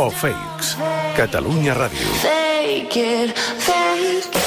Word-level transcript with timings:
o 0.00 0.08
fakes. 0.08 0.76
Catalunya 1.12 1.74
Ràdio. 1.76 2.08
Fake 2.24 2.96
it, 2.96 3.36
fake 3.36 4.16
it. 4.16 4.40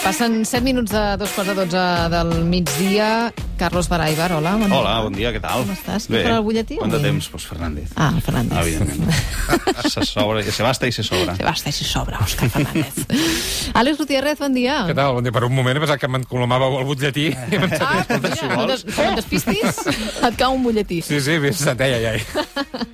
Passen 0.00 0.46
7 0.48 0.64
minuts 0.64 0.94
de 0.94 1.02
dos 1.20 1.28
quarts 1.36 1.50
de 1.52 1.66
12 1.66 2.08
del 2.14 2.30
migdia. 2.48 3.34
Carlos 3.58 3.88
Baraibar, 3.90 4.32
hola. 4.32 4.54
Bon 4.56 4.70
dia. 4.70 4.78
Hola, 4.78 4.94
bon 5.04 5.12
dia, 5.12 5.32
què 5.34 5.42
tal? 5.42 5.66
Com 5.66 5.74
estàs? 5.74 6.06
Qui 6.08 6.22
farà 6.22 6.38
el 6.38 6.44
butlletí? 6.46 6.78
Quant 6.80 6.94
de 6.94 7.00
temps? 7.02 7.28
Pues 7.34 7.44
Fernández. 7.50 7.92
Ah, 8.00 8.12
el 8.14 8.22
Fernández. 8.24 8.56
Evidentment. 8.62 9.12
se 9.92 10.06
sobra, 10.08 10.44
se 10.46 10.64
basta 10.64 10.88
i 10.88 10.94
se 10.94 11.04
sobra. 11.04 11.34
Se 11.36 11.44
basta 11.44 11.68
i 11.68 11.76
si 11.76 11.84
sobra, 11.84 12.22
Òscar 12.24 12.48
Fernández. 12.54 13.02
Àlex 13.76 14.00
Gutiérrez, 14.00 14.38
bon 14.40 14.56
dia. 14.56 14.78
Què 14.88 14.96
tal? 14.96 15.18
Bon 15.18 15.26
dia. 15.26 15.34
Per 15.36 15.44
un 15.50 15.52
moment 15.58 15.76
he 15.76 15.82
pensat 15.84 16.00
que 16.00 16.08
m'encolomàveu 16.08 16.78
el 16.80 16.88
butlletí. 16.88 17.28
Ah, 17.34 17.98
escolta, 18.00 18.22
mira, 18.22 18.38
si 18.38 18.48
no, 18.54 18.64
des, 18.70 18.86
et 18.88 19.18
despistis, 19.20 19.82
et 19.90 20.40
cau 20.40 20.56
un 20.56 20.64
butlletí. 20.64 21.02
Sí, 21.04 21.20
sí, 21.20 21.36
setet, 21.52 21.98
ja, 21.98 22.14
ja. 22.14 22.86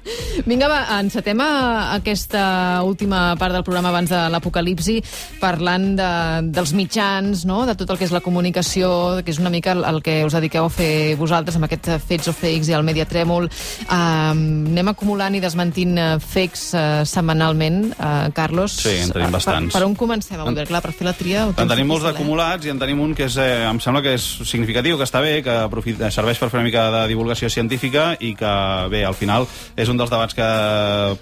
Vinga, 0.44 0.66
va, 0.68 0.82
encetem 1.00 1.40
a 1.40 1.94
aquesta 1.94 2.82
última 2.84 3.32
part 3.40 3.54
del 3.56 3.62
programa 3.64 3.88
abans 3.88 4.10
de 4.12 4.18
l'apocalipsi, 4.28 4.98
parlant 5.40 5.94
de, 5.96 6.08
dels 6.52 6.74
mitjans, 6.76 7.46
no? 7.48 7.62
de 7.64 7.72
tot 7.80 7.88
el 7.94 7.96
que 7.96 8.04
és 8.04 8.12
la 8.12 8.20
comunicació, 8.20 9.22
que 9.24 9.32
és 9.32 9.40
una 9.40 9.48
mica 9.48 9.72
el, 9.72 9.80
el 9.88 10.02
que 10.04 10.18
us 10.26 10.36
dediqueu 10.36 10.68
a 10.68 10.72
fer 10.72 11.16
vosaltres 11.16 11.56
amb 11.56 11.64
aquest 11.64 11.88
Fets 12.04 12.28
o 12.28 12.34
Fakes 12.36 12.68
i 12.68 12.76
el 12.76 12.84
Media 12.84 13.06
Trèmol. 13.08 13.48
Uh, 13.86 14.34
anem 14.34 14.90
acumulant 14.92 15.32
i 15.32 15.40
desmentint 15.40 15.96
uh, 15.96 16.10
fakes 16.20 16.66
uh, 16.76 16.82
setmanalment, 17.08 17.80
uh, 17.94 18.28
Carlos. 18.36 18.76
Sí, 18.84 18.98
en 19.00 19.14
tenim 19.16 19.32
bastants. 19.32 19.72
Per, 19.72 19.80
per 19.80 19.88
on 19.88 19.96
comencem 19.96 20.36
avui? 20.36 20.52
Perquè, 20.52 20.68
clar, 20.74 20.84
per 20.84 20.92
fer 20.92 21.08
la 21.08 21.16
tria... 21.16 21.46
En 21.56 21.72
tenim 21.72 21.88
molts 21.88 22.04
eh? 22.04 22.12
acumulats 22.12 22.68
i 22.68 22.74
en 22.74 22.84
tenim 22.84 23.00
un 23.00 23.16
que 23.16 23.30
és, 23.30 23.40
eh, 23.40 23.64
em 23.64 23.80
sembla 23.80 24.04
que 24.04 24.12
és 24.18 24.28
significatiu, 24.44 25.00
que 25.00 25.08
està 25.08 25.24
bé, 25.24 25.38
que 25.46 25.56
aprofita, 25.64 26.12
serveix 26.12 26.42
per 26.42 26.52
fer 26.52 26.60
una 26.60 26.68
mica 26.68 26.84
de 26.92 27.02
divulgació 27.14 27.48
científica 27.48 28.10
i 28.20 28.34
que, 28.36 28.54
bé, 28.92 29.06
al 29.08 29.16
final 29.16 29.48
és 29.80 29.88
un 29.88 29.96
dels 29.96 30.12
debats 30.12 30.33
que 30.36 30.48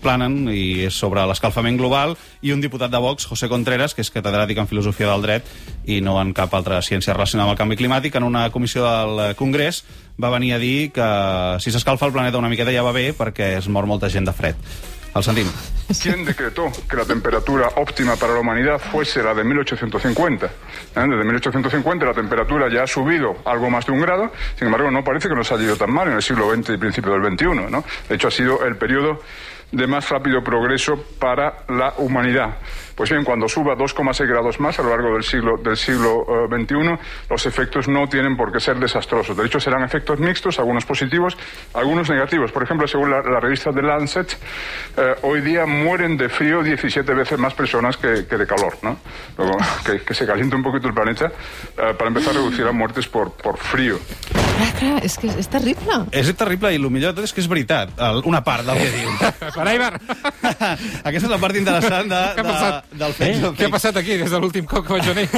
planen 0.02 0.48
i 0.52 0.86
és 0.88 0.96
sobre 0.98 1.24
l'escalfament 1.28 1.78
global 1.80 2.16
i 2.42 2.54
un 2.54 2.62
diputat 2.64 2.92
de 2.92 3.00
Vox, 3.02 3.26
José 3.30 3.48
Contreras, 3.52 3.94
que 3.94 4.04
és 4.04 4.12
catedràtic 4.12 4.62
en 4.62 4.70
filosofia 4.70 5.10
del 5.10 5.26
dret 5.26 5.52
i 5.84 6.00
no 6.04 6.18
en 6.20 6.32
cap 6.36 6.54
altra 6.54 6.80
ciència 6.82 7.14
relacionada 7.16 7.50
amb 7.50 7.56
el 7.56 7.60
canvi 7.60 7.78
climàtic, 7.80 8.16
en 8.16 8.28
una 8.28 8.48
comissió 8.54 8.86
del 8.86 9.36
Congrés 9.36 9.82
va 10.20 10.32
venir 10.32 10.54
a 10.54 10.62
dir 10.62 10.90
que 10.94 11.08
si 11.60 11.72
s'escalfa 11.72 12.08
el 12.08 12.16
planeta 12.16 12.40
una 12.40 12.50
miqueta 12.52 12.74
ja 12.74 12.84
va 12.84 12.96
bé 12.96 13.12
perquè 13.16 13.54
es 13.58 13.68
mor 13.68 13.86
molta 13.86 14.10
gent 14.12 14.28
de 14.28 14.36
fred. 14.36 14.56
El 15.14 15.22
sentim. 15.22 15.46
¿Quién 16.00 16.24
decretó 16.24 16.72
que 16.88 16.96
la 16.96 17.04
temperatura 17.04 17.68
óptima 17.76 18.16
para 18.16 18.32
la 18.32 18.40
humanidad 18.40 18.78
fuese 18.78 19.22
la 19.22 19.34
de 19.34 19.44
1850? 19.44 20.46
¿Eh? 20.46 20.50
Desde 20.94 21.24
1850 21.24 22.06
la 22.06 22.14
temperatura 22.14 22.68
ya 22.72 22.84
ha 22.84 22.86
subido 22.86 23.36
algo 23.44 23.68
más 23.68 23.84
de 23.84 23.92
un 23.92 24.00
grado, 24.00 24.32
sin 24.56 24.68
embargo 24.68 24.90
no 24.90 25.04
parece 25.04 25.28
que 25.28 25.34
nos 25.34 25.52
haya 25.52 25.64
ido 25.64 25.76
tan 25.76 25.92
mal 25.92 26.08
en 26.08 26.14
el 26.14 26.22
siglo 26.22 26.50
XX 26.54 26.70
y 26.70 26.76
principio 26.78 27.12
del 27.12 27.30
XXI. 27.30 27.70
¿no? 27.70 27.84
De 28.08 28.14
hecho 28.14 28.28
ha 28.28 28.30
sido 28.30 28.64
el 28.64 28.76
periodo 28.76 29.18
de 29.70 29.86
más 29.86 30.08
rápido 30.08 30.42
progreso 30.42 31.02
para 31.18 31.64
la 31.68 31.94
humanidad. 31.98 32.56
Pues 32.94 33.10
bien, 33.10 33.24
cuando 33.24 33.48
suba 33.48 33.74
2,6 33.74 34.26
grados 34.26 34.60
más 34.60 34.78
a 34.78 34.82
lo 34.82 34.90
largo 34.90 35.12
del 35.14 35.22
siglo, 35.22 35.56
del 35.62 35.76
siglo 35.76 36.24
eh, 36.28 36.64
XXI, 36.64 36.74
los 37.30 37.46
efectos 37.46 37.88
no 37.88 38.06
tienen 38.08 38.36
por 38.36 38.52
qué 38.52 38.60
ser 38.60 38.78
desastrosos. 38.78 39.36
De 39.36 39.46
hecho, 39.46 39.58
serán 39.60 39.82
efectos 39.82 40.18
mixtos, 40.18 40.58
algunos 40.58 40.84
positivos, 40.84 41.36
algunos 41.74 42.08
negativos. 42.10 42.52
Por 42.52 42.62
ejemplo, 42.62 42.86
según 42.86 43.10
la, 43.10 43.22
la 43.22 43.40
revista 43.40 43.72
The 43.72 43.82
Lancet, 43.82 44.36
eh, 44.96 45.14
hoy 45.22 45.40
día 45.40 45.66
mueren 45.66 46.16
de 46.16 46.28
frío 46.28 46.62
17 46.62 47.14
veces 47.14 47.38
más 47.38 47.54
personas 47.54 47.96
que, 47.96 48.26
que 48.26 48.36
de 48.36 48.46
calor. 48.46 48.76
¿no? 48.82 48.98
Luego, 49.38 49.56
que, 49.86 50.00
que 50.00 50.14
se 50.14 50.26
caliente 50.26 50.56
un 50.56 50.62
poquito 50.62 50.88
el 50.88 50.94
planeta 50.94 51.26
eh, 51.26 51.94
para 51.96 52.08
empezar 52.08 52.30
a 52.34 52.38
reducir 52.38 52.64
las 52.64 52.74
muertes 52.74 53.08
por, 53.08 53.32
por 53.32 53.56
frío. 53.58 53.98
Clar, 54.78 55.02
és 55.04 55.16
que 55.18 55.30
és, 55.30 55.48
terrible. 55.50 55.98
És 56.14 56.28
terrible 56.38 56.72
i 56.74 56.78
el 56.78 56.88
millor 56.92 57.12
de 57.12 57.20
tot 57.20 57.28
és 57.28 57.34
que 57.34 57.42
és 57.42 57.48
veritat, 57.50 57.92
el, 58.02 58.22
una 58.28 58.42
part 58.46 58.66
del 58.66 58.78
que 58.78 58.90
diu. 58.94 59.12
Baraibar! 59.58 59.94
Aquesta 61.08 61.26
és 61.26 61.30
la 61.30 61.40
part 61.42 61.58
interessant 61.58 62.10
de, 62.10 62.22
de? 62.38 62.81
Del 62.90 63.12
fet. 63.16 63.36
Eh? 63.38 63.50
Què 63.58 63.68
ha 63.68 63.72
passat 63.72 63.96
aquí 63.96 64.16
des 64.20 64.30
de 64.32 64.40
l'últim 64.42 64.66
cop 64.68 64.86
que 64.86 64.96
vaig 64.98 65.06
venir? 65.14 65.28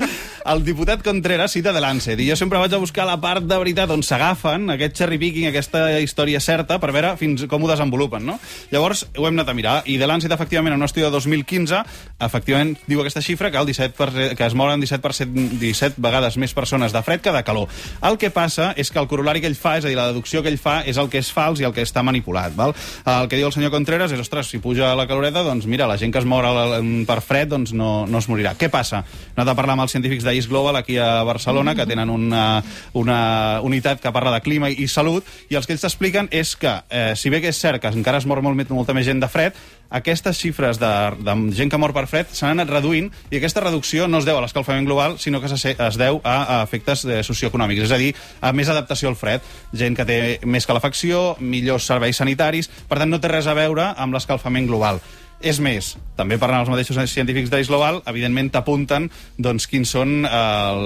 El 0.52 0.60
diputat 0.64 1.00
Contreras 1.04 1.54
cita 1.56 1.72
de 1.72 1.80
Lancet 1.80 2.20
i 2.20 2.26
jo 2.28 2.36
sempre 2.36 2.58
vaig 2.60 2.74
a 2.76 2.80
buscar 2.82 3.06
la 3.08 3.16
part 3.20 3.44
de 3.48 3.56
veritat 3.60 3.88
on 3.94 4.02
s'agafen 4.04 4.68
aquest 4.74 4.96
cherry 4.98 5.16
picking, 5.20 5.46
aquesta 5.48 5.86
història 6.04 6.40
certa, 6.40 6.76
per 6.82 6.90
veure 6.92 7.14
fins 7.16 7.46
com 7.48 7.64
ho 7.64 7.70
desenvolupen, 7.70 8.26
no? 8.28 8.38
Llavors, 8.72 9.06
ho 9.16 9.24
hem 9.28 9.38
anat 9.38 9.48
a 9.48 9.54
mirar, 9.56 9.76
i 9.88 9.96
de 10.00 10.08
Lancet, 10.10 10.32
efectivament, 10.36 10.74
en 10.74 10.82
un 10.82 10.88
estudi 10.88 11.04
de 11.06 11.10
2015, 11.14 11.80
efectivament, 12.26 12.74
diu 12.86 13.00
aquesta 13.00 13.22
xifra 13.24 13.50
que, 13.50 13.58
el 13.62 13.66
17 13.72 14.36
que 14.36 14.44
es 14.46 14.54
moren 14.58 14.84
17, 14.84 15.24
17 15.60 16.02
vegades 16.04 16.36
més 16.40 16.52
persones 16.56 16.92
de 16.92 17.02
fred 17.06 17.24
que 17.24 17.32
de 17.32 17.42
calor. 17.46 17.72
El 18.04 18.18
que 18.20 18.28
passa 18.34 18.72
és 18.76 18.92
que 18.92 19.00
el 19.00 19.08
corolari 19.08 19.40
que 19.40 19.48
ell 19.48 19.56
fa, 19.56 19.78
és 19.80 19.86
a 19.86 19.88
dir, 19.88 19.96
la 19.96 20.10
deducció 20.12 20.42
que 20.44 20.52
ell 20.52 20.60
fa, 20.60 20.82
és 20.84 21.00
el 21.00 21.08
que 21.08 21.22
és 21.24 21.32
fals 21.32 21.60
i 21.60 21.68
el 21.68 21.72
que 21.72 21.82
està 21.84 22.04
manipulat, 22.04 22.52
val? 22.56 22.76
El 23.08 23.30
que 23.32 23.40
diu 23.40 23.48
el 23.48 23.56
senyor 23.56 23.72
Contreras 23.72 24.12
és, 24.12 24.20
ostres, 24.20 24.52
si 24.52 24.60
puja 24.60 24.92
la 24.98 25.08
caloreta, 25.08 25.42
doncs 25.46 25.64
mira, 25.70 25.88
la 25.88 25.96
gent 25.96 26.12
que 26.12 26.20
es 26.20 26.28
mor 26.28 26.44
al- 26.44 26.76
per 27.08 27.20
fred 27.24 27.50
doncs 27.52 27.74
no, 27.76 28.06
no 28.06 28.22
es 28.22 28.28
morirà. 28.30 28.54
Què 28.58 28.70
passa? 28.72 29.02
Hem 29.04 29.42
anat 29.42 29.52
a 29.52 29.56
parlar 29.58 29.76
amb 29.76 29.84
els 29.86 29.94
científics 29.94 30.26
d'Ice 30.26 30.50
Global 30.50 30.78
aquí 30.80 30.98
a 31.02 31.24
Barcelona, 31.26 31.74
que 31.74 31.86
tenen 31.90 32.12
una, 32.14 32.62
una 32.94 33.18
unitat 33.66 34.02
que 34.02 34.14
parla 34.14 34.34
de 34.36 34.42
clima 34.46 34.70
i 34.70 34.88
salut, 34.88 35.26
i 35.50 35.58
els 35.58 35.66
que 35.66 35.74
ells 35.76 35.84
t'expliquen 35.84 36.30
és 36.30 36.54
que, 36.60 36.78
eh, 36.90 37.12
si 37.18 37.32
bé 37.34 37.42
que 37.42 37.50
és 37.50 37.60
cert 37.60 37.82
que 37.82 37.90
encara 37.90 38.22
es 38.22 38.28
mor 38.30 38.42
molt, 38.42 38.70
molta 38.70 38.94
més 38.94 39.08
gent 39.08 39.22
de 39.22 39.30
fred, 39.30 39.58
aquestes 39.94 40.38
xifres 40.40 40.80
de, 40.82 40.92
de 41.22 41.34
gent 41.54 41.70
que 41.70 41.78
mor 41.78 41.92
per 41.94 42.06
fred 42.10 42.30
s'han 42.34 42.56
anat 42.56 42.72
reduint 42.72 43.10
i 43.30 43.38
aquesta 43.38 43.62
reducció 43.62 44.08
no 44.10 44.18
es 44.18 44.26
deu 44.26 44.38
a 44.38 44.42
l'escalfament 44.42 44.88
global, 44.88 45.18
sinó 45.22 45.40
que 45.40 45.50
es 45.52 45.98
deu 46.00 46.20
a, 46.24 46.36
a 46.56 46.62
efectes 46.64 47.04
eh, 47.06 47.22
socioeconòmics, 47.22 47.86
és 47.86 47.94
a 47.94 48.00
dir, 48.00 48.12
a 48.40 48.52
més 48.52 48.70
adaptació 48.72 49.12
al 49.12 49.18
fred. 49.18 49.44
Gent 49.74 49.94
que 49.94 50.06
té 50.08 50.18
més 50.44 50.66
calefacció, 50.66 51.36
millors 51.40 51.86
serveis 51.86 52.18
sanitaris, 52.18 52.70
per 52.88 52.98
tant 52.98 53.10
no 53.10 53.20
té 53.22 53.30
res 53.30 53.46
a 53.46 53.54
veure 53.54 53.92
amb 53.94 54.16
l'escalfament 54.16 54.66
global. 54.70 55.02
És 55.42 55.58
més, 55.60 55.94
també 56.16 56.38
parlant 56.40 56.62
els 56.62 56.70
mateixos 56.72 56.98
científics 57.10 57.50
d'Ice 57.52 57.68
Global, 57.68 58.00
evidentment 58.08 58.50
t'apunten 58.54 59.08
doncs, 59.36 59.66
quins 59.68 59.90
són 59.96 60.22
eh, 60.24 60.30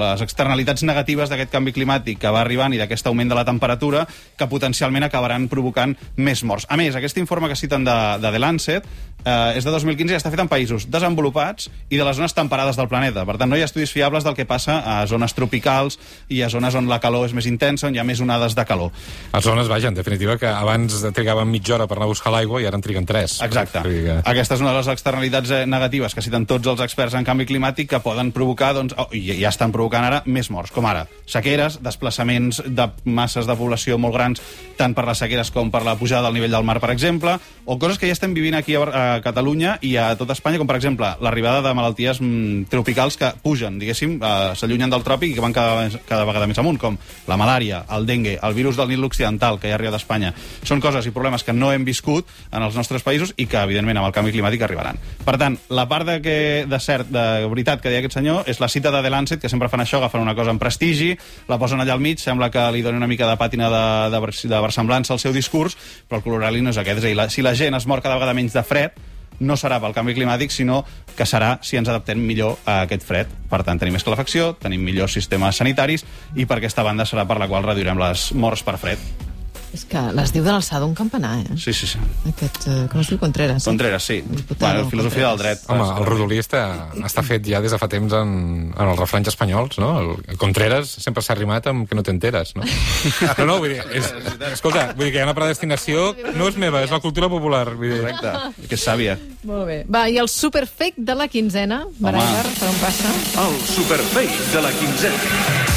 les 0.00 0.24
externalitats 0.24 0.82
negatives 0.88 1.30
d'aquest 1.30 1.52
canvi 1.52 1.74
climàtic 1.76 2.18
que 2.22 2.32
va 2.34 2.40
arribant 2.42 2.74
i 2.74 2.80
d'aquest 2.80 3.06
augment 3.06 3.30
de 3.30 3.38
la 3.38 3.44
temperatura 3.46 4.06
que 4.08 4.48
potencialment 4.50 5.06
acabaran 5.06 5.46
provocant 5.52 5.94
més 6.16 6.42
morts. 6.42 6.66
A 6.68 6.80
més, 6.80 6.96
aquest 6.96 7.20
informe 7.22 7.50
que 7.50 7.58
citen 7.60 7.86
de, 7.86 7.98
de 8.22 8.32
The 8.34 8.42
Lancet 8.42 8.88
eh, 9.24 9.56
és 9.58 9.64
de 9.64 9.70
2015 9.70 10.12
i 10.14 10.16
està 10.18 10.30
fet 10.30 10.40
en 10.42 10.48
països 10.50 10.86
desenvolupats 10.90 11.68
i 11.90 11.96
de 11.98 12.04
les 12.04 12.16
zones 12.16 12.34
temperades 12.34 12.76
del 12.76 12.88
planeta. 12.88 13.24
Per 13.26 13.36
tant, 13.38 13.50
no 13.50 13.56
hi 13.56 13.62
ha 13.62 13.68
estudis 13.68 13.92
fiables 13.92 14.24
del 14.24 14.34
que 14.36 14.46
passa 14.46 14.78
a 14.84 15.06
zones 15.06 15.34
tropicals 15.34 15.98
i 16.28 16.42
a 16.42 16.48
zones 16.52 16.74
on 16.78 16.88
la 16.88 17.00
calor 17.00 17.26
és 17.28 17.34
més 17.36 17.46
intensa, 17.46 17.88
on 17.88 17.94
hi 17.96 17.98
ha 18.02 18.04
més 18.04 18.20
onades 18.20 18.54
de 18.54 18.64
calor. 18.68 18.90
A 19.32 19.40
zones, 19.40 19.68
vaja, 19.68 19.88
en 19.88 19.94
definitiva, 19.98 20.38
que 20.38 20.46
abans 20.48 21.00
trigaven 21.14 21.50
mitja 21.50 21.74
hora 21.76 21.86
per 21.86 21.98
anar 21.98 22.06
a 22.08 22.12
buscar 22.12 22.32
l'aigua 22.32 22.62
i 22.62 22.66
ara 22.68 22.76
en 22.78 22.82
triguen 22.84 23.06
tres. 23.06 23.40
Exacte. 23.42 23.82
Que- 23.82 24.18
Aquesta 24.24 24.54
és 24.54 24.60
una 24.60 24.70
de 24.72 24.78
les 24.82 24.88
externalitats 24.92 25.50
eh, 25.50 25.64
negatives 25.66 26.14
que 26.14 26.22
citen 26.22 26.46
tots 26.46 26.66
els 26.68 26.80
experts 26.84 27.14
en 27.18 27.24
canvi 27.24 27.46
climàtic 27.46 27.88
que 27.90 28.00
poden 28.04 28.32
provocar, 28.32 28.74
doncs, 28.74 28.94
oh, 28.98 29.08
i 29.12 29.40
ja 29.40 29.48
estan 29.50 29.72
provocant 29.72 30.04
ara, 30.04 30.22
més 30.26 30.50
morts, 30.50 30.70
com 30.74 30.86
ara 30.86 31.06
sequeres, 31.28 31.78
desplaçaments 31.82 32.62
de 32.66 32.86
masses 33.04 33.46
de 33.46 33.54
població 33.56 33.98
molt 34.00 34.14
grans, 34.14 34.40
tant 34.78 34.94
per 34.96 35.04
les 35.08 35.18
sequeres 35.20 35.50
com 35.52 35.70
per 35.70 35.82
la 35.84 35.96
pujada 36.00 36.24
del 36.28 36.34
nivell 36.38 36.54
del 36.56 36.64
mar, 36.64 36.78
per 36.80 36.90
exemple, 36.94 37.34
o 37.66 37.78
coses 37.78 37.98
que 37.98 38.06
ja 38.08 38.14
estem 38.16 38.32
vivint 38.34 38.54
aquí 38.56 38.74
a, 38.76 38.80
Bar- 38.80 38.94
a 39.08 39.20
Catalunya 39.24 39.76
i 39.82 39.94
a 39.98 40.10
tot 40.18 40.30
Espanya, 40.34 40.60
com 40.60 40.68
per 40.68 40.76
exemple 40.78 41.10
l'arribada 41.24 41.62
de 41.64 41.72
malalties 41.74 42.20
mm, 42.20 42.68
tropicals 42.72 43.18
que 43.20 43.32
pugen, 43.42 43.78
diguéssim, 43.80 44.18
eh, 44.20 44.52
s'allunyen 44.58 44.92
del 44.92 45.04
tròpic 45.06 45.32
i 45.32 45.36
que 45.36 45.44
van 45.44 45.56
cada, 45.56 45.88
cada 46.08 46.26
vegada 46.28 46.48
més 46.50 46.60
amunt, 46.60 46.78
com 46.80 46.98
la 47.28 47.38
malària, 47.40 47.82
el 47.96 48.06
dengue, 48.08 48.38
el 48.42 48.56
virus 48.56 48.78
del 48.78 48.90
Nil 48.92 49.04
Occidental, 49.04 49.58
que 49.58 49.70
ja 49.70 49.78
arriba 49.78 49.94
d'Espanya. 49.94 50.34
Són 50.62 50.82
coses 50.84 51.06
i 51.06 51.14
problemes 51.14 51.44
que 51.44 51.54
no 51.56 51.72
hem 51.72 51.86
viscut 51.86 52.28
en 52.52 52.62
els 52.62 52.76
nostres 52.76 53.04
països 53.06 53.34
i 53.36 53.46
que, 53.46 53.60
evidentment, 53.60 54.00
amb 54.00 54.10
el 54.10 54.14
canvi 54.16 54.34
climàtic 54.34 54.64
arribaran. 54.66 55.00
Per 55.24 55.36
tant, 55.40 55.58
la 55.72 55.88
part 55.90 56.06
de, 56.08 56.18
que, 56.24 56.38
de 56.68 56.80
cert, 56.82 57.10
de 57.12 57.26
veritat 57.48 57.82
que 57.82 57.92
deia 57.92 58.02
aquest 58.02 58.18
senyor 58.18 58.48
és 58.50 58.60
la 58.62 58.70
cita 58.72 58.92
de 58.94 59.02
The 59.04 59.12
Lancet, 59.12 59.42
que 59.42 59.50
sempre 59.52 59.70
fan 59.72 59.84
això, 59.84 60.00
agafen 60.02 60.24
una 60.24 60.36
cosa 60.38 60.54
en 60.54 60.60
prestigi, 60.60 61.14
la 61.48 61.58
posen 61.60 61.80
allà 61.82 61.96
al 61.96 62.04
mig, 62.04 62.20
sembla 62.22 62.50
que 62.54 62.64
li 62.74 62.82
doni 62.84 63.00
una 63.00 63.10
mica 63.10 63.28
de 63.28 63.38
pàtina 63.40 63.70
de, 63.72 63.84
de, 64.14 64.22
de 64.52 64.62
versemblança 64.64 65.14
al 65.14 65.22
seu 65.22 65.34
discurs, 65.36 65.76
però 66.08 66.20
el 66.20 66.26
colorali 66.26 66.62
no 66.64 66.74
és 66.74 66.80
aquest. 66.80 66.98
És 66.98 67.04
a 67.04 67.08
dir, 67.12 67.18
la, 67.18 67.28
si 67.32 67.44
la 67.44 67.54
gent 67.58 67.76
es 67.78 67.86
mor 67.86 68.02
cada 68.04 68.18
vegada 68.18 68.36
menys 68.36 68.56
de 68.56 68.64
fred, 68.66 68.97
no 69.40 69.56
serà 69.56 69.80
pel 69.82 69.94
canvi 69.96 70.16
climàtic, 70.16 70.52
sinó 70.54 70.82
que 71.16 71.26
serà 71.26 71.56
si 71.62 71.78
ens 71.78 71.88
adaptem 71.88 72.20
millor 72.20 72.58
a 72.64 72.82
aquest 72.86 73.06
fred. 73.06 73.32
Per 73.50 73.62
tant, 73.64 73.80
tenim 73.80 73.96
més 73.98 74.06
calefacció, 74.06 74.52
tenim 74.60 74.84
millors 74.84 75.14
sistemes 75.18 75.62
sanitaris 75.62 76.06
i 76.36 76.46
per 76.46 76.58
aquesta 76.58 76.86
banda 76.86 77.08
serà 77.08 77.26
per 77.28 77.40
la 77.40 77.50
qual 77.50 77.66
reduirem 77.66 77.98
les 78.00 78.30
morts 78.34 78.66
per 78.66 78.78
fred. 78.78 79.27
És 79.74 79.84
que 79.84 80.00
les 80.16 80.30
diu 80.32 80.42
de 80.44 80.50
l'alçada 80.50 80.80
d'un 80.80 80.94
campanar, 80.96 81.34
eh? 81.42 81.56
Sí, 81.60 81.72
sí, 81.76 81.86
sí. 81.86 81.98
Aquest, 82.30 82.66
eh, 82.66 82.86
com 82.90 83.00
es 83.02 83.08
diu, 83.10 83.18
Contreras? 83.20 83.62
eh? 83.62 83.68
Contreras, 83.68 84.02
sí. 84.02 84.22
Diputado 84.24 84.74
Bueno, 84.74 84.90
filosofia 84.90 85.26
del 85.28 85.30
Contreras. 85.36 85.60
dret. 85.66 85.70
Home, 85.70 85.88
el 86.00 86.06
rodolí 86.06 86.38
està, 86.40 86.62
està 87.04 87.22
fet 87.22 87.44
ja 87.46 87.60
des 87.60 87.70
de 87.74 87.78
fa 87.78 87.88
temps 87.88 88.12
en, 88.16 88.72
en 88.72 88.88
els 88.88 88.98
refranys 88.98 89.28
espanyols, 89.28 89.78
no? 89.78 89.90
El 90.28 90.38
Contreras 90.40 90.88
sempre 90.88 91.22
s'ha 91.22 91.34
rimat 91.36 91.66
amb 91.68 91.88
que 91.88 91.94
no 91.98 92.02
t'enteres, 92.02 92.54
no? 92.56 92.64
No, 92.64 93.44
no, 93.44 93.58
vull 93.58 93.74
dir, 93.76 93.82
és, 93.92 94.08
escolta, 94.56 94.94
vull 94.96 95.04
dir 95.06 95.12
que 95.12 95.18
hi 95.20 95.22
ha 95.22 95.28
una 95.28 95.36
predestinació, 95.36 96.14
no 96.34 96.48
és 96.48 96.56
meva, 96.56 96.82
és 96.82 96.90
la 96.90 97.00
cultura 97.04 97.28
popular. 97.28 97.66
Vull 97.76 97.92
dir. 97.92 98.00
Correcte, 98.00 98.32
que 98.68 98.74
és 98.74 98.84
sàvia. 98.88 99.18
Molt 99.44 99.66
bé. 99.68 99.82
Va, 99.92 100.06
i 100.08 100.16
el 100.18 100.28
superfake 100.32 100.96
de 100.96 101.14
la 101.14 101.28
quinzena, 101.28 101.84
Baraibar, 102.00 102.46
per 102.58 102.68
on 102.72 102.80
passa? 102.80 103.12
El 103.44 103.58
superfake 103.68 104.52
de 104.54 104.62
la 104.64 104.72
quinzena. 104.80 105.67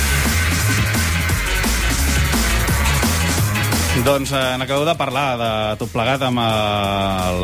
Doncs 3.99 4.31
eh, 4.31 4.55
n'acabeu 4.55 4.85
de 4.87 4.93
parlar 4.95 5.35
de 5.35 5.51
tot 5.81 5.91
plegat 5.91 6.21
amb 6.23 6.39
el... 6.39 7.41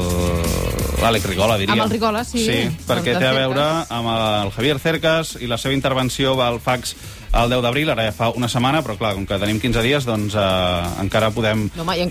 l'Àlex 1.02 1.28
Rigola, 1.28 1.58
diria. 1.60 1.76
Amb 1.76 1.84
el 1.84 1.92
Rigola, 1.92 2.24
sí. 2.26 2.40
Sí, 2.40 2.62
perquè 2.88 3.18
té 3.20 3.28
a 3.28 3.34
veure 3.36 3.66
amb 3.94 4.08
el 4.14 4.54
Javier 4.56 4.78
Cercas 4.80 5.36
i 5.44 5.52
la 5.52 5.60
seva 5.60 5.76
intervenció 5.76 6.38
va 6.40 6.48
al 6.48 6.62
fax 6.64 6.96
el 7.36 7.52
10 7.52 7.62
d'abril, 7.68 7.92
ara 7.92 8.08
ja 8.08 8.16
fa 8.16 8.32
una 8.32 8.48
setmana, 8.50 8.80
però 8.82 8.96
clar, 8.98 9.12
com 9.20 9.28
que 9.28 9.38
tenim 9.44 9.60
15 9.60 9.84
dies, 9.86 10.08
doncs 10.08 10.40
eh, 10.40 11.04
encara 11.04 11.34
podem 11.36 11.68
No, 11.76 11.84
i 11.92 12.08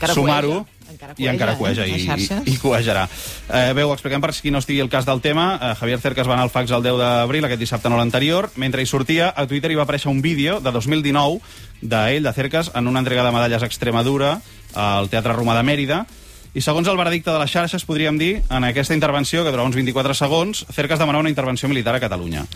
encara 0.96 1.14
cueja. 1.14 1.24
I 1.24 1.32
encara 1.32 1.54
cueja, 1.56 1.86
eh, 1.86 1.96
i, 1.96 2.50
i, 2.50 2.54
i 2.54 2.56
cuejarà. 2.60 3.06
Eh, 3.48 3.72
bé, 3.76 3.84
ho 3.84 3.92
expliquem 3.94 4.24
per 4.24 4.32
qui 4.34 4.52
no 4.52 4.60
estigui 4.62 4.80
el 4.84 4.90
cas 4.92 5.06
del 5.08 5.22
tema. 5.24 5.46
Eh, 5.60 5.72
Javier 5.78 6.00
Cercas 6.02 6.28
va 6.28 6.36
anar 6.36 6.48
al 6.48 6.52
fax 6.54 6.72
el 6.74 6.84
10 6.84 6.98
d'abril, 7.00 7.46
aquest 7.46 7.62
dissabte 7.62 7.92
no 7.92 8.00
l'anterior. 8.00 8.50
Mentre 8.56 8.82
hi 8.82 8.90
sortia, 8.90 9.30
a 9.30 9.46
Twitter 9.46 9.72
hi 9.72 9.78
va 9.78 9.86
aparèixer 9.86 10.10
un 10.12 10.22
vídeo 10.24 10.60
de 10.60 10.72
2019 10.72 11.40
d'ell, 11.82 12.24
de 12.24 12.32
Cercas, 12.32 12.72
en 12.74 12.88
una 12.88 13.04
entrega 13.04 13.24
de 13.24 13.34
medalles 13.34 13.62
a 13.62 13.68
Extremadura 13.70 14.40
al 14.74 15.10
Teatre 15.12 15.36
Romà 15.36 15.56
de 15.56 15.66
Mèrida. 15.66 16.06
I 16.56 16.62
segons 16.64 16.88
el 16.88 16.96
veredicte 16.96 17.28
de 17.28 17.36
les 17.36 17.52
xarxes, 17.52 17.82
podríem 17.84 18.16
dir, 18.16 18.38
en 18.48 18.64
aquesta 18.64 18.94
intervenció, 18.96 19.42
que 19.44 19.50
durava 19.52 19.68
uns 19.68 19.76
24 19.76 20.14
segons, 20.16 20.62
Cercas 20.72 20.96
demanava 20.98 21.20
una 21.26 21.28
intervenció 21.28 21.68
militar 21.68 21.92
a 21.94 22.00
Catalunya. 22.00 22.46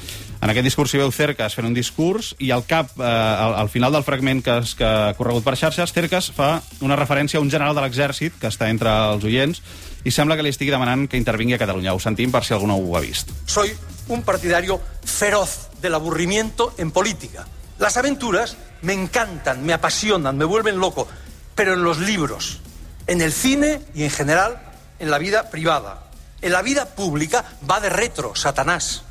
En 0.41 0.49
aquest 0.49 0.64
discurs 0.64 0.94
hi 0.94 1.02
veu 1.02 1.11
Cercas 1.12 1.52
fent 1.52 1.69
un 1.69 1.76
discurs 1.76 2.31
i 2.41 2.49
al 2.55 2.64
cap, 2.64 2.94
eh, 2.97 3.05
al, 3.05 3.58
al 3.61 3.69
final 3.69 3.93
del 3.93 4.06
fragment 4.06 4.41
que, 4.47 4.55
es, 4.62 4.73
que 4.79 4.88
ha 4.88 5.12
corregut 5.19 5.44
per 5.44 5.52
xarxes, 5.61 5.93
Cercas 5.93 6.31
fa 6.32 6.62
una 6.81 6.97
referència 6.97 7.37
a 7.37 7.44
un 7.44 7.52
general 7.52 7.76
de 7.76 7.85
l'exèrcit 7.85 8.38
que 8.41 8.49
està 8.49 8.70
entre 8.73 8.88
els 9.11 9.26
oients 9.29 9.61
i 10.08 10.14
sembla 10.17 10.38
que 10.38 10.49
li 10.49 10.55
estigui 10.55 10.73
demanant 10.73 11.05
que 11.05 11.20
intervingui 11.20 11.58
a 11.58 11.61
Catalunya. 11.61 11.93
Ho 11.93 12.00
sentim 12.00 12.32
per 12.32 12.41
si 12.49 12.56
algú 12.56 12.73
no 12.73 12.79
ho 12.81 12.97
ha 12.97 13.05
vist. 13.05 13.37
Soy 13.44 13.76
un 14.08 14.25
partidario 14.25 14.81
feroz 15.05 15.69
del 15.82 16.00
aburrimiento 16.00 16.73
en 16.79 16.88
política. 16.91 17.44
Las 17.76 18.00
aventuras 18.00 18.56
me 18.81 18.94
encantan, 18.94 19.61
me 19.67 19.75
apasionan, 19.76 20.38
me 20.38 20.49
vuelven 20.49 20.81
loco, 20.81 21.06
pero 21.55 21.75
en 21.75 21.85
los 21.85 21.99
libros, 21.99 22.62
en 23.10 23.20
el 23.20 23.32
cine 23.32 23.82
y 23.92 24.04
en 24.04 24.10
general 24.10 24.62
en 25.00 25.10
la 25.10 25.18
vida 25.18 25.50
privada. 25.50 26.04
En 26.40 26.52
la 26.52 26.62
vida 26.62 26.86
pública 26.86 27.44
va 27.68 27.80
de 27.80 27.90
retro, 27.90 28.36
Satanás. 28.36 29.02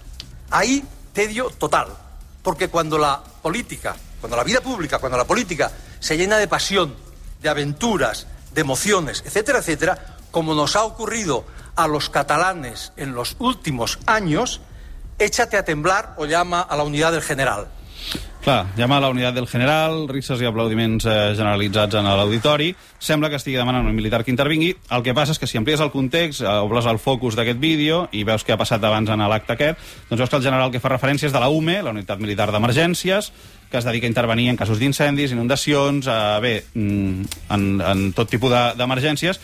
Ahí 0.49 0.85
tedio 1.11 1.49
total, 1.49 1.87
porque 2.41 2.69
cuando 2.69 2.97
la 2.97 3.21
política, 3.41 3.97
cuando 4.21 4.37
la 4.37 4.45
vida 4.45 4.61
pública, 4.61 4.99
cuando 4.99 5.17
la 5.17 5.27
política 5.27 5.69
se 5.99 6.15
llena 6.15 6.37
de 6.37 6.47
pasión, 6.47 6.95
de 7.41 7.49
aventuras, 7.49 8.27
de 8.53 8.61
emociones, 8.61 9.21
etcétera, 9.25 9.59
etcétera, 9.59 10.15
como 10.31 10.55
nos 10.55 10.77
ha 10.77 10.85
ocurrido 10.85 11.43
a 11.75 11.85
los 11.89 12.09
catalanes 12.09 12.93
en 12.95 13.13
los 13.13 13.35
últimos 13.39 13.99
años, 14.05 14.61
échate 15.17 15.57
a 15.57 15.65
temblar 15.65 16.13
o 16.15 16.25
llama 16.25 16.61
a 16.61 16.77
la 16.77 16.83
unidad 16.83 17.11
del 17.11 17.21
general. 17.21 17.67
Clar, 18.41 18.67
llama 18.77 18.97
a 18.97 19.01
la 19.03 19.09
unitat 19.11 19.35
del 19.35 19.47
general, 19.51 20.05
risses 20.07 20.39
i 20.39 20.45
aplaudiments 20.47 21.03
eh, 21.05 21.15
generalitzats 21.35 21.97
en 21.99 22.05
l'auditori. 22.07 22.69
Sembla 22.97 23.27
que 23.29 23.35
estigui 23.35 23.57
demanant 23.59 23.83
un 23.85 23.93
militar 23.97 24.21
que 24.23 24.31
intervingui. 24.31 24.69
El 24.95 25.03
que 25.03 25.13
passa 25.13 25.33
és 25.35 25.39
que 25.41 25.47
si 25.49 25.59
amplies 25.59 25.81
el 25.83 25.91
context, 25.91 26.39
eh, 26.41 26.47
obles 26.63 26.87
el 26.87 27.01
focus 27.03 27.35
d'aquest 27.35 27.59
vídeo 27.59 28.05
i 28.15 28.23
veus 28.23 28.45
què 28.47 28.55
ha 28.55 28.57
passat 28.61 28.81
abans 28.87 29.11
en 29.11 29.19
l'acte 29.27 29.57
aquest, 29.57 29.83
doncs 30.09 30.23
veus 30.23 30.31
que 30.31 30.37
el 30.39 30.45
general 30.47 30.71
que 30.71 30.79
fa 30.79 30.87
referència 30.93 31.27
és 31.27 31.35
de 31.35 31.41
la 31.43 31.49
UME, 31.51 31.81
la 31.83 31.91
Unitat 31.91 32.23
Militar 32.23 32.47
d'Emergències, 32.55 33.27
que 33.69 33.77
es 33.77 33.85
dedica 33.85 34.07
a 34.07 34.13
intervenir 34.13 34.47
en 34.49 34.57
casos 34.57 34.79
d'incendis, 34.79 35.35
inundacions, 35.35 36.07
eh, 36.07 36.39
bé, 36.41 36.53
mm, 36.73 37.25
en, 37.51 37.67
en 37.81 38.13
tot 38.13 38.29
tipus 38.31 38.49
de- 38.55 38.71
d'emergències. 38.79 39.39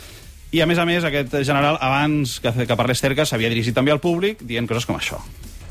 I, 0.56 0.62
a 0.64 0.66
més 0.66 0.80
a 0.80 0.86
més, 0.88 1.04
aquest 1.04 1.36
general, 1.44 1.76
abans 1.82 2.40
que, 2.40 2.56
que 2.66 2.80
parlés 2.80 3.04
cerca, 3.04 3.26
s'havia 3.28 3.52
dirigit 3.52 3.76
també 3.76 3.92
al 3.92 4.00
públic 4.00 4.40
dient 4.48 4.66
coses 4.72 4.86
com 4.88 4.96
això. 4.96 5.20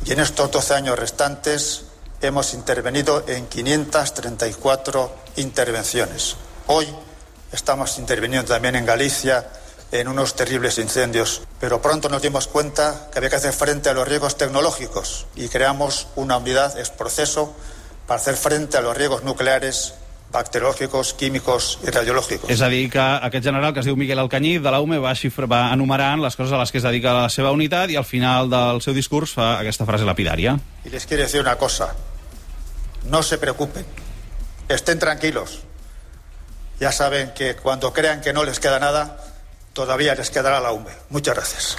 Y 0.05 0.13
en 0.13 0.21
estos 0.21 0.51
12 0.53 0.75
años 0.75 0.99
restantes 0.99 1.87
hemos 2.27 2.55
intervenido 2.55 3.25
en 3.29 3.47
534 3.47 5.15
intervenciones. 5.37 6.37
Hoy 6.67 6.87
estamos 7.53 7.99
interviniendo 7.99 8.53
también 8.53 8.77
en 8.77 8.87
Galicia 8.87 9.49
en 9.93 10.09
unos 10.09 10.35
terribles 10.35 10.79
incendios, 10.79 11.43
pero 11.61 11.81
pronto 11.81 12.09
nos 12.09 12.23
dimos 12.23 12.49
cuenta 12.49 13.09
que 13.13 13.19
había 13.19 13.31
que 13.31 13.37
hacer 13.37 13.53
frente 13.53 13.89
a 13.89 13.93
los 13.93 14.09
riesgos 14.09 14.37
tecnológicos 14.37 15.27
y 15.37 15.49
creamos 15.49 16.09
una 16.17 16.37
unidad 16.37 16.79
ex 16.79 16.91
proceso 16.91 17.55
para 18.07 18.21
hacer 18.21 18.37
frente 18.37 18.77
a 18.77 18.81
los 18.81 18.97
riesgos 18.97 19.23
nucleares, 19.23 19.95
bacteriológicos, 20.33 21.15
químicos 21.15 21.79
y 21.87 21.91
radiológicos. 21.91 22.51
És 22.51 22.61
a 22.61 22.69
dir, 22.69 22.91
que 22.91 22.99
aquest 22.99 23.45
general, 23.47 23.73
que 23.73 23.85
es 23.85 23.87
diu 23.87 23.95
Miguel 23.97 24.19
Alcañiz, 24.19 24.61
de 24.61 24.73
la 24.75 24.81
UME, 24.83 24.99
va, 24.99 25.15
xifra, 25.15 25.47
va 25.47 25.69
enumerant 25.73 26.25
les 26.25 26.35
coses 26.35 26.53
a 26.53 26.59
les 26.59 26.73
que 26.75 26.83
es 26.83 26.85
dedica 26.85 27.15
la 27.15 27.29
seva 27.31 27.53
unitat 27.55 27.95
i 27.95 27.97
al 28.01 28.09
final 28.09 28.51
del 28.51 28.83
seu 28.83 28.97
discurs 28.99 29.37
fa 29.39 29.61
aquesta 29.61 29.87
frase 29.87 30.05
lapidària. 30.05 30.59
Y 30.85 30.91
les 30.91 31.07
quiero 31.07 31.23
decir 31.23 31.41
una 31.41 31.55
cosa, 31.55 31.95
no 33.05 33.23
se 33.23 33.39
preocupen, 33.39 33.85
estén 34.69 34.99
tranquilos. 34.99 35.61
Ya 36.81 36.93
saben 36.93 37.33
que 37.35 37.57
cuando 37.57 37.93
crean 37.93 38.21
que 38.21 38.33
no 38.33 38.45
les 38.45 38.59
queda 38.59 38.79
nada, 38.79 39.23
todavía 39.73 40.15
les 40.15 40.31
quedará 40.31 40.61
la 40.61 40.73
UME. 40.73 40.91
Muchas 41.11 41.35
gracias. 41.35 41.77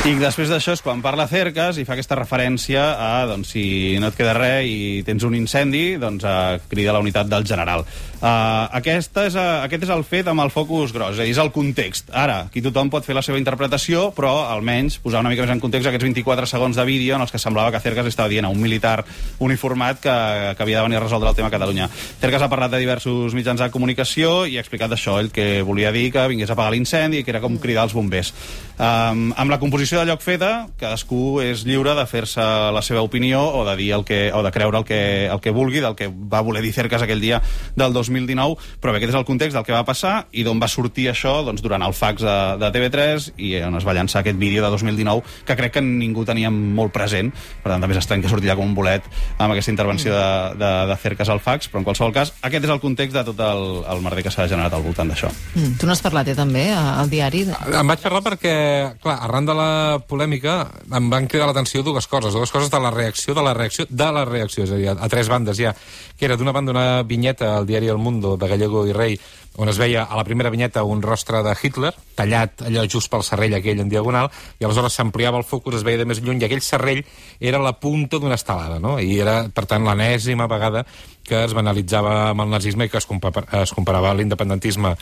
I 0.00 0.14
després 0.16 0.48
d'això 0.48 0.72
és 0.72 0.80
quan 0.80 1.02
parla 1.04 1.26
Cercas 1.28 1.76
i 1.76 1.82
fa 1.84 1.92
aquesta 1.92 2.16
referència 2.16 2.80
a, 2.96 3.08
doncs, 3.28 3.50
si 3.52 3.98
no 4.00 4.08
et 4.08 4.14
queda 4.16 4.32
res 4.32 4.64
i 4.64 5.02
tens 5.04 5.26
un 5.28 5.34
incendi, 5.36 5.98
doncs 6.00 6.24
a 6.24 6.36
crida 6.70 6.94
la 6.96 7.02
unitat 7.04 7.28
del 7.28 7.44
general. 7.44 7.84
Uh, 8.20 8.64
aquesta 8.78 9.26
és, 9.28 9.36
uh, 9.36 9.60
aquest 9.66 9.84
és 9.84 9.92
el 9.92 10.04
fet 10.08 10.30
amb 10.32 10.40
el 10.40 10.52
focus 10.52 10.94
gros, 10.96 11.20
és 11.20 11.36
el 11.40 11.52
context. 11.52 12.08
Ara, 12.16 12.46
aquí 12.48 12.62
tothom 12.64 12.88
pot 12.88 13.04
fer 13.04 13.12
la 13.16 13.22
seva 13.24 13.36
interpretació, 13.36 14.06
però 14.16 14.46
almenys 14.54 14.96
posar 15.04 15.20
una 15.20 15.34
mica 15.34 15.44
més 15.44 15.52
en 15.52 15.60
context 15.60 15.92
aquests 15.92 16.08
24 16.08 16.48
segons 16.48 16.80
de 16.80 16.88
vídeo 16.88 17.18
en 17.18 17.26
els 17.26 17.36
que 17.36 17.40
semblava 17.40 17.72
que 17.72 17.84
Cercas 17.84 18.08
estava 18.08 18.32
dient 18.32 18.48
a 18.48 18.52
un 18.52 18.60
militar 18.60 19.04
uniformat 19.44 20.00
que, 20.00 20.16
que 20.56 20.64
havia 20.64 20.80
de 20.80 20.88
venir 20.88 21.00
a 21.00 21.04
resoldre 21.04 21.28
el 21.28 21.36
tema 21.36 21.52
a 21.52 21.56
Catalunya. 21.58 21.90
Cercas 22.24 22.44
ha 22.44 22.48
parlat 22.48 22.72
de 22.72 22.80
diversos 22.80 23.36
mitjans 23.36 23.60
de 23.60 23.68
comunicació 23.72 24.46
i 24.48 24.56
ha 24.56 24.64
explicat 24.64 24.96
això, 24.96 25.18
ell 25.20 25.28
que 25.28 25.60
volia 25.60 25.92
dir 25.92 26.08
que 26.16 26.24
vingués 26.32 26.48
a 26.48 26.56
apagar 26.56 26.72
l'incendi 26.72 27.20
i 27.20 27.24
que 27.24 27.36
era 27.36 27.44
com 27.44 27.60
cridar 27.60 27.84
els 27.84 27.96
bombers. 27.96 28.32
Um, 28.80 29.28
amb 29.36 29.52
la 29.52 29.60
composició 29.60 29.89
de 29.98 30.04
lloc 30.06 30.20
feta, 30.22 30.68
cadascú 30.78 31.40
és 31.42 31.64
lliure 31.66 31.94
de 31.98 32.04
fer-se 32.06 32.40
la 32.72 32.82
seva 32.82 33.02
opinió 33.02 33.40
o 33.42 33.64
de 33.66 33.74
dir 33.76 33.90
el 33.96 34.04
que, 34.04 34.30
o 34.32 34.42
de 34.44 34.52
creure 34.54 34.78
el 34.78 34.84
que, 34.84 35.26
el 35.26 35.40
que 35.40 35.50
vulgui, 35.50 35.80
del 35.80 35.96
que 35.98 36.06
va 36.06 36.40
voler 36.46 36.62
dir 36.62 36.72
Cercas 36.72 37.02
aquell 37.02 37.20
dia 37.20 37.40
del 37.74 37.92
2019, 37.92 38.56
però 38.80 38.92
bé, 38.92 38.98
aquest 39.00 39.14
és 39.14 39.18
el 39.18 39.24
context 39.26 39.56
del 39.56 39.64
que 39.66 39.72
va 39.74 39.82
passar 39.84 40.26
i 40.32 40.44
d'on 40.46 40.60
va 40.62 40.68
sortir 40.68 41.08
això 41.10 41.40
doncs, 41.46 41.62
durant 41.64 41.82
el 41.82 41.94
fax 41.96 42.22
de, 42.22 42.36
de 42.62 42.70
TV3 42.76 43.30
i 43.42 43.54
on 43.66 43.74
es 43.80 43.86
va 43.88 43.94
llançar 43.96 44.20
aquest 44.22 44.38
vídeo 44.38 44.62
de 44.62 44.70
2019 44.70 45.22
que 45.46 45.56
crec 45.56 45.72
que 45.78 45.82
ningú 45.84 46.24
tenia 46.28 46.50
molt 46.50 46.92
present, 46.94 47.32
per 47.64 47.72
tant 47.72 47.80
també 47.82 47.96
és 47.96 48.02
estrany 48.04 48.22
que 48.22 48.30
sortirà 48.30 48.54
com 48.58 48.68
un 48.70 48.74
bolet 48.76 49.02
amb 49.38 49.50
aquesta 49.52 49.72
intervenció 49.72 50.14
de, 50.14 50.30
de, 50.60 50.70
de 50.92 50.96
Cercas 51.02 51.28
al 51.32 51.40
fax, 51.40 51.68
però 51.70 51.80
en 51.82 51.88
qualsevol 51.88 52.12
cas 52.14 52.34
aquest 52.42 52.64
és 52.68 52.70
el 52.74 52.80
context 52.82 53.16
de 53.16 53.24
tot 53.32 53.40
el, 53.40 53.64
el 53.90 54.02
merder 54.04 54.22
que 54.26 54.30
s'ha 54.34 54.46
generat 54.50 54.74
al 54.76 54.82
voltant 54.84 55.08
d'això. 55.10 55.30
Mm, 55.56 55.74
tu 55.80 55.86
n'has 55.88 56.02
parlat, 56.04 56.28
eh, 56.28 56.36
també, 56.38 56.68
a- 56.74 56.98
al 57.00 57.08
diari? 57.10 57.46
Em 57.48 57.86
vaig 57.88 58.02
parlar 58.04 58.20
perquè, 58.26 58.54
clar, 59.02 59.18
arran 59.26 59.46
de 59.48 59.54
la 59.56 59.70
polèmica 60.08 60.54
em 60.96 61.10
van 61.12 61.28
cridar 61.30 61.48
l'atenció 61.50 61.82
dues 61.86 62.06
coses, 62.10 62.34
dues 62.34 62.52
coses 62.52 62.70
de 62.72 62.80
la 62.82 62.92
reacció, 62.94 63.34
de 63.36 63.44
la 63.44 63.54
reacció, 63.56 63.86
de 63.88 64.08
la 64.14 64.24
reacció, 64.28 64.64
és 64.64 64.72
a 64.72 64.78
dir, 64.80 64.88
a, 64.92 64.96
a 64.98 65.10
tres 65.12 65.30
bandes. 65.32 65.58
Ja, 65.60 65.74
que 66.16 66.28
era 66.28 66.36
d'una 66.40 66.54
banda 66.56 66.74
una 66.74 67.02
vinyeta 67.02 67.56
al 67.56 67.68
diari 67.68 67.90
El 67.92 67.98
Mundo 67.98 68.36
de 68.36 68.48
Gallego 68.48 68.86
i 68.88 68.96
Rei, 68.96 69.18
on 69.56 69.68
es 69.68 69.78
veia 69.80 70.04
a 70.04 70.16
la 70.16 70.24
primera 70.24 70.50
vinyeta 70.50 70.84
un 70.86 71.02
rostre 71.02 71.42
de 71.42 71.54
Hitler, 71.62 71.92
tallat 72.14 72.62
allò 72.68 72.84
just 72.88 73.10
pel 73.10 73.24
serrell 73.26 73.56
aquell 73.58 73.82
en 73.82 73.90
diagonal, 73.90 74.30
i 74.60 74.64
aleshores 74.64 74.96
s'ampliava 74.96 75.40
el 75.40 75.46
focus, 75.48 75.80
es 75.80 75.86
veia 75.86 76.00
de 76.00 76.06
més 76.08 76.22
lluny, 76.22 76.40
i 76.40 76.46
aquell 76.48 76.64
serrell 76.64 77.02
era 77.40 77.62
la 77.62 77.74
punta 77.80 78.20
d'una 78.20 78.38
estelada, 78.38 78.78
no? 78.78 78.98
I 79.00 79.18
era, 79.20 79.42
per 79.54 79.66
tant, 79.66 79.86
l'enèsima 79.86 80.48
vegada 80.50 80.84
que 81.30 81.44
es 81.44 81.52
banalitzava 81.54 82.30
amb 82.30 82.42
el 82.42 82.50
nazisme 82.50 82.86
i 82.88 82.90
que 82.90 82.98
es, 82.98 83.06
compa 83.06 83.30
es 83.60 83.70
comparava 83.76 84.10
l'independentisme 84.18 84.94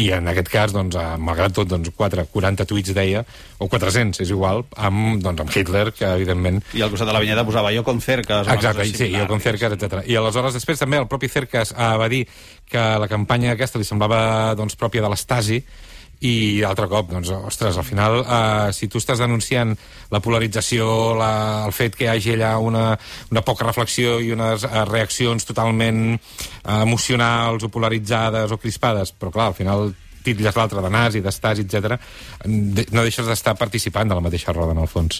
i 0.00 0.08
en 0.16 0.30
aquest 0.30 0.48
cas, 0.52 0.72
doncs, 0.72 0.96
malgrat 1.20 1.56
tot, 1.58 1.68
doncs, 1.68 1.90
4, 1.96 2.24
40 2.32 2.66
tuits 2.70 2.94
deia, 2.96 3.24
o 3.58 3.68
400, 3.68 4.22
és 4.24 4.32
igual, 4.32 4.64
amb, 4.88 5.18
doncs, 5.24 5.44
amb 5.44 5.52
Hitler, 5.52 5.90
que 5.96 6.08
evidentment 6.08 6.62
I 6.76 6.84
al 6.86 6.92
costat 6.92 7.10
de 7.10 7.16
la 7.16 7.22
vinyeta 7.24 7.44
posava 7.48 7.74
jo 7.74 7.84
con 7.84 8.00
Cercas. 8.00 8.46
una 8.46 8.56
Exacte, 8.56 8.86
sí, 8.88 9.10
jo 9.12 9.26
con 9.28 9.42
Cercas, 9.44 9.76
etc. 9.76 10.00
I 10.06 10.16
aleshores, 10.16 10.56
després 10.56 10.80
també 10.80 11.00
el 11.02 11.10
propi 11.10 11.28
Cercas 11.32 11.74
eh, 11.76 11.92
va 12.00 12.08
dir 12.12 12.24
que 12.70 12.86
la 13.00 13.08
campanya 13.10 13.54
aquesta 13.54 13.78
li 13.78 13.86
semblava 13.88 14.54
doncs, 14.58 14.78
pròpia 14.78 15.04
de 15.04 15.12
l'estasi, 15.12 15.60
i 16.24 16.62
altre 16.64 16.86
cop, 16.88 17.10
doncs, 17.12 17.28
ostres, 17.44 17.76
al 17.76 17.84
final, 17.84 18.22
eh, 18.22 18.72
si 18.72 18.88
tu 18.88 18.98
estàs 18.98 19.20
denunciant 19.20 19.74
la 20.10 20.20
polarització, 20.24 20.86
la, 21.18 21.66
el 21.66 21.74
fet 21.76 21.96
que 21.98 22.06
hi 22.06 22.08
hagi 22.14 22.32
allà 22.36 22.56
una, 22.58 22.86
una 23.30 23.42
poca 23.44 23.66
reflexió 23.66 24.16
i 24.20 24.32
unes 24.32 24.64
eh, 24.64 24.84
reaccions 24.88 25.44
totalment 25.44 26.00
eh, 26.16 26.80
emocionals 26.80 27.68
o 27.68 27.72
polaritzades 27.72 28.52
o 28.52 28.58
crispades, 28.62 29.12
però 29.12 29.34
clar, 29.34 29.50
al 29.52 29.58
final 29.60 29.92
titlles 30.26 30.56
l'altre 30.58 30.82
de 30.82 30.90
nazi, 30.90 31.22
d'estàs, 31.22 31.60
etc. 31.62 31.94
no 32.48 33.04
deixes 33.04 33.28
d'estar 33.28 33.54
participant 33.54 34.08
de 34.08 34.16
la 34.18 34.24
mateixa 34.24 34.54
roda, 34.56 34.74
en 34.74 34.82
el 34.82 34.90
fons. 34.90 35.14